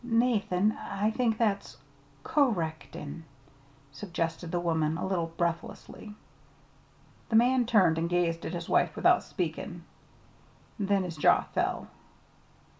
"Nathan, 0.03 0.71
I 0.79 1.09
I 1.09 1.11
think 1.11 1.37
that's 1.37 1.77
'co 2.23 2.49
rectin','" 2.51 3.21
suggested 3.91 4.51
the 4.51 4.59
woman, 4.59 4.97
a 4.97 5.05
little 5.05 5.31
breathlessly. 5.37 6.15
The 7.29 7.35
man 7.35 7.67
turned 7.67 7.99
and 7.99 8.09
gazed 8.09 8.43
at 8.43 8.53
his 8.55 8.67
wife 8.67 8.95
without 8.95 9.21
speaking. 9.21 9.83
Then 10.79 11.03
his 11.03 11.17
jaw 11.17 11.41
fell. 11.43 11.87